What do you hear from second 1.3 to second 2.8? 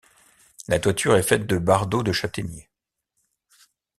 de bardeaux de châtaignier.